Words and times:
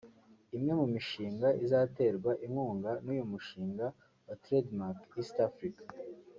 Imwe 0.55 0.71
mu 0.79 0.85
mishinga 0.93 1.47
izaterwa 1.63 2.31
inkunga 2.45 2.91
n’uyu 3.03 3.25
mushinga 3.31 3.85
wa 4.27 4.35
Trade 4.41 4.71
mark 4.79 4.99
East 5.19 5.37
Africa 5.49 5.83